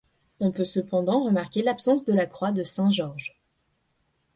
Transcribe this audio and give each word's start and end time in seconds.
On 0.39 0.51
peut 0.51 0.65
cependant 0.65 1.23
remarquer 1.23 1.61
l'absence 1.61 2.05
de 2.05 2.13
la 2.13 2.25
croix 2.25 2.51
de 2.51 2.63
saint 2.63 2.89
Georges. 2.89 3.39